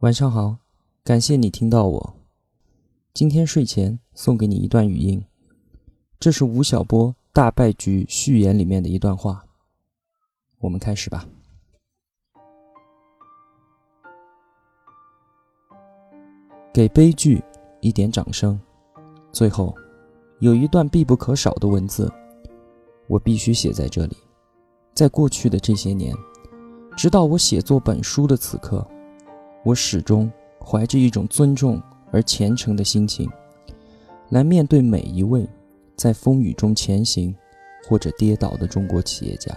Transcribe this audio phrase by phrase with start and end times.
[0.00, 0.56] 晚上好，
[1.04, 2.14] 感谢你听到我。
[3.12, 5.22] 今天睡前送给你一段语音，
[6.18, 9.44] 这是吴晓波《大败局》序言里面的一段话。
[10.60, 11.28] 我们开始吧。
[16.72, 17.44] 给悲剧
[17.82, 18.58] 一点掌声。
[19.30, 19.74] 最后，
[20.38, 22.10] 有一段必不可少的文字，
[23.06, 24.16] 我必须写在这里。
[24.94, 26.16] 在过去的这些年，
[26.96, 28.82] 直到我写作本书的此刻，
[29.62, 31.80] 我始终怀着一种尊重
[32.10, 33.30] 而虔诚的心情，
[34.30, 35.46] 来面对每一位
[35.96, 37.34] 在风雨中前行
[37.88, 39.56] 或者跌倒的中国企业家。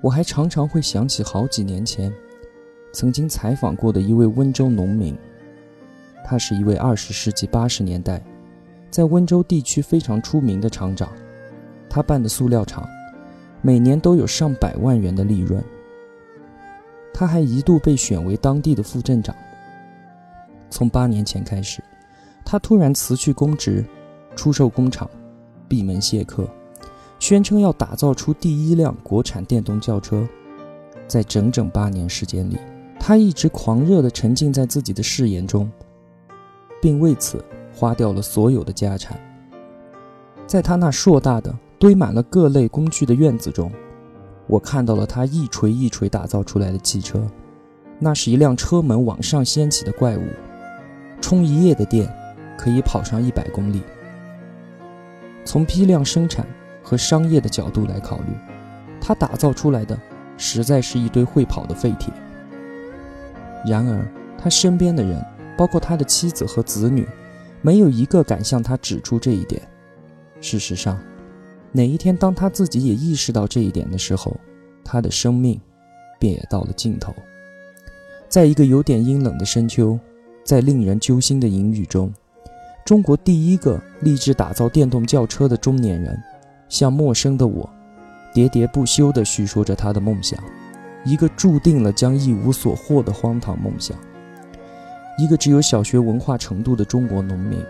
[0.00, 2.12] 我还常常会想起好几年前
[2.92, 5.16] 曾经采访过的一位温州农民，
[6.24, 8.22] 他是一位二十世纪八十年代
[8.90, 11.12] 在温州地区非常出名的厂长，
[11.90, 12.88] 他办的塑料厂。
[13.60, 15.62] 每年都有上百万元的利润。
[17.18, 19.34] 他还一度被选为当地的副镇长。
[20.70, 21.82] 从八年前开始，
[22.44, 23.84] 他突然辞去公职，
[24.36, 25.10] 出售工厂，
[25.66, 26.48] 闭门谢客，
[27.18, 30.24] 宣称要打造出第一辆国产电动轿车。
[31.08, 32.56] 在整整八年时间里，
[33.00, 35.68] 他一直狂热地沉浸在自己的誓言中，
[36.80, 39.18] 并为此花掉了所有的家产。
[40.46, 41.52] 在他那硕大的。
[41.80, 43.70] 堆满了各类工具的院子中，
[44.48, 47.24] 我看到了他一锤一锤打造出来的汽车。
[48.00, 50.22] 那是一辆车门往上掀起的怪物，
[51.20, 52.08] 充一夜的电
[52.56, 53.82] 可以跑上一百公里。
[55.44, 56.46] 从批量生产
[56.82, 58.32] 和商业的角度来考虑，
[59.00, 59.98] 他打造出来的
[60.36, 62.12] 实在是一堆会跑的废铁。
[63.66, 64.06] 然而，
[64.38, 65.20] 他身边的人，
[65.56, 67.04] 包括他的妻子和子女，
[67.62, 69.60] 没有一个敢向他指出这一点。
[70.40, 70.96] 事实上，
[71.72, 74.34] 哪一天，当他自己也意识到这一点的时候，
[74.84, 75.60] 他的生命
[76.18, 77.14] 便也到了尽头。
[78.28, 79.98] 在一个有点阴冷的深秋，
[80.44, 82.12] 在令人揪心的阴雨中，
[82.84, 86.18] 中国第一个立志打造电动轿车的中年人，
[86.68, 87.68] 向陌生的我，
[88.34, 90.42] 喋喋不休地叙说着他的梦想，
[91.04, 93.96] 一个注定了将一无所获的荒唐梦想。
[95.18, 97.62] 一个只有小学文化程度的中国农民，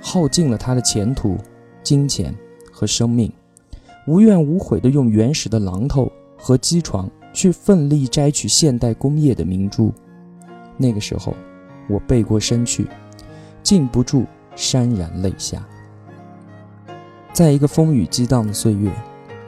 [0.00, 1.36] 耗尽了他的前途、
[1.82, 2.34] 金钱
[2.72, 3.32] 和生命。
[4.06, 9.92] 无怨无悔地用原始的榔头和机床去奋力摘取现代工业的明珠。
[10.76, 11.34] 那个时候，
[11.88, 12.86] 我背过身去，
[13.62, 15.64] 禁不住潸然泪下。
[17.32, 18.90] 在一个风雨激荡的岁月，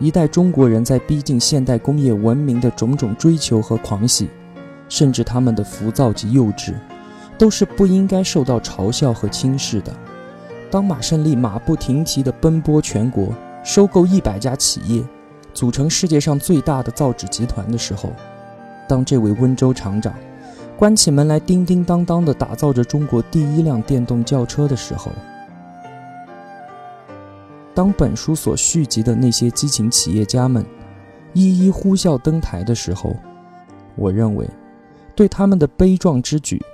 [0.00, 4.28] 一代中国人在逼近现代工业文明的种种追求和狂喜，
[4.88, 6.74] 甚至他们的浮躁及幼稚，
[7.36, 9.94] 都是不应该受到嘲笑和轻视的。
[10.70, 13.28] 当马胜利马不停蹄地奔波全国。
[13.66, 15.02] 收购一百家企业，
[15.52, 18.12] 组成世界上最大的造纸集团的时候，
[18.88, 20.14] 当这位温州厂长
[20.76, 25.10] 关起门来叮叮当当地打造着中国第一辆电动轿车的时候，
[27.74, 30.64] 当本书所续集的那些激情企业家们
[31.32, 33.16] 一一呼啸登台的时候，
[33.96, 34.48] 我认为，
[35.16, 36.64] 对他们的悲壮之举，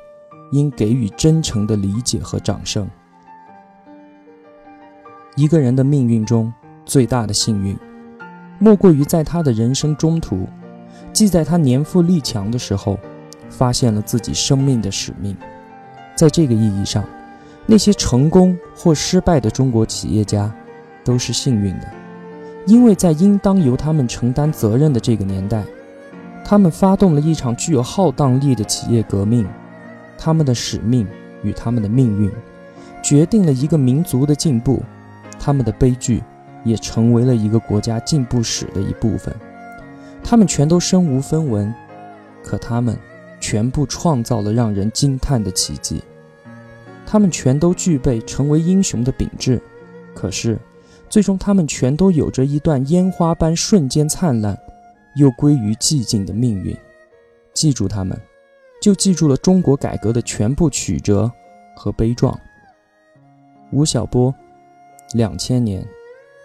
[0.52, 2.86] 应给予真诚的理解和掌声。
[5.36, 6.52] 一个人的命运中。
[6.84, 7.76] 最大的幸运，
[8.58, 10.46] 莫过于在他的人生中途，
[11.12, 12.98] 即在他年富力强的时候，
[13.48, 15.36] 发现了自己生命的使命。
[16.14, 17.04] 在这个意义上，
[17.66, 20.52] 那些成功或失败的中国企业家，
[21.04, 21.88] 都是幸运的，
[22.66, 25.64] 因为在应当由他们承担责任的这个年代，
[26.44, 29.48] 他们发动了一场具有浩荡力的企业革命，
[30.18, 31.06] 他们的使命
[31.42, 32.30] 与他们的命运，
[33.02, 34.82] 决定了一个民族的进步，
[35.38, 36.22] 他们的悲剧。
[36.64, 39.34] 也成为了一个国家进步史的一部分。
[40.22, 41.74] 他们全都身无分文，
[42.42, 42.96] 可他们
[43.40, 46.02] 全部创造了让人惊叹的奇迹。
[47.04, 49.60] 他们全都具备成为英雄的品质，
[50.14, 50.58] 可是
[51.10, 54.58] 最终他们全都有着一段烟花般瞬间灿烂，
[55.16, 56.74] 又归于寂静的命运。
[57.52, 58.18] 记住他们，
[58.80, 61.30] 就记住了中国改革的全部曲折
[61.76, 62.38] 和悲壮。
[63.72, 64.34] 吴晓波，
[65.12, 65.86] 两千年。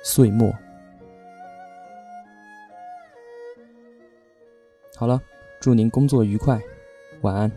[0.10, 0.56] 岁末，
[4.96, 5.22] 好了，
[5.60, 6.58] 祝您工作愉快，
[7.24, 7.52] 晚安。